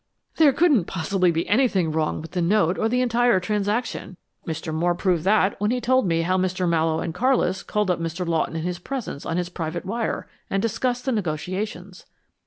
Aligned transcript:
"There 0.37 0.51
couldn't 0.51 0.85
possibly 0.85 1.29
be 1.29 1.47
anything 1.47 1.91
wrong 1.91 2.21
with 2.23 2.31
the 2.31 2.41
note 2.41 2.79
or 2.79 2.89
the 2.89 3.01
entire 3.01 3.39
transaction. 3.39 4.17
Mr. 4.47 4.73
Moore 4.73 4.95
proved 4.95 5.25
that 5.25 5.61
when 5.61 5.69
he 5.69 5.79
told 5.79 6.07
me 6.07 6.23
how 6.23 6.39
Mr. 6.39 6.67
Mallowe 6.67 7.01
and 7.01 7.13
Carlis 7.13 7.61
called 7.61 7.91
up 7.91 7.99
Mr. 8.01 8.27
Lawton 8.27 8.55
in 8.55 8.63
his 8.63 8.79
presence 8.79 9.27
on 9.27 9.37
his 9.37 9.49
private 9.49 9.85
wire 9.85 10.27
and 10.49 10.59
discussed 10.59 11.05
the 11.05 11.11
negotiations." 11.11 12.07